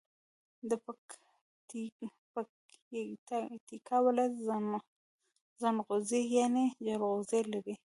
[0.69, 0.71] د
[2.33, 4.33] پکیتکا ولایت
[5.61, 7.75] زنغوزي یعنی جلغوزي لري.